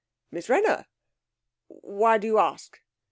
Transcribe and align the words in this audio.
'Miss 0.31 0.49
Wrenner? 0.49 0.87
Why 1.67 2.17
do 2.17 2.25
you 2.25 2.39
ask?' 2.39 2.81